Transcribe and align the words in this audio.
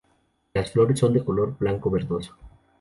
Las 0.55 0.71
flores 0.71 0.97
son 0.97 1.13
de 1.13 1.23
color 1.23 1.59
blanco-verdoso. 1.59 2.35